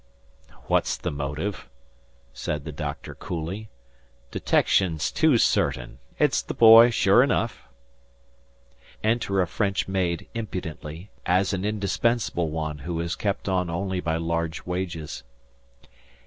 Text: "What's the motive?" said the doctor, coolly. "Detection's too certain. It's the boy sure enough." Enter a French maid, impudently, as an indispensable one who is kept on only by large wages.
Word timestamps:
"What's 0.65 0.97
the 0.97 1.11
motive?" 1.11 1.69
said 2.33 2.65
the 2.65 2.71
doctor, 2.71 3.13
coolly. 3.13 3.69
"Detection's 4.31 5.11
too 5.11 5.37
certain. 5.37 5.99
It's 6.17 6.41
the 6.41 6.55
boy 6.55 6.89
sure 6.89 7.21
enough." 7.21 7.67
Enter 9.03 9.41
a 9.43 9.47
French 9.47 9.87
maid, 9.87 10.27
impudently, 10.33 11.11
as 11.27 11.53
an 11.53 11.63
indispensable 11.63 12.49
one 12.49 12.79
who 12.79 12.99
is 12.99 13.15
kept 13.15 13.47
on 13.47 13.69
only 13.69 13.99
by 13.99 14.17
large 14.17 14.65
wages. 14.65 15.21